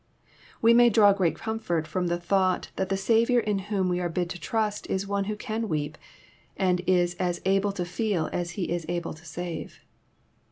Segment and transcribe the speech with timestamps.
[0.63, 4.09] We may draw great comfort from the thought that the Saviour in whom we are
[4.09, 5.95] bid to trust is one who can weep,
[6.57, 9.85] and is as able to feel as He is able to save.